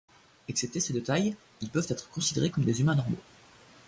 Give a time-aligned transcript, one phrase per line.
[0.47, 3.21] Excepté ce détail, ils peuvent être considérés comme des humains normaux.